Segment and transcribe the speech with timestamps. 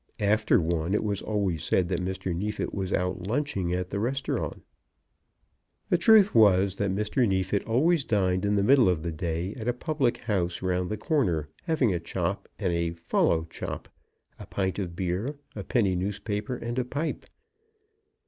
[0.19, 2.35] After one it was always said that Mr.
[2.35, 4.61] Neefit was lunching at the Restaurong.
[5.89, 7.27] The truth was that Mr.
[7.27, 10.97] Neefit always dined in the middle of the day at a public house round the
[10.97, 13.89] corner, having a chop and a "follow chop,"
[14.39, 17.27] a pint of beer, a penny newspaper and a pipe.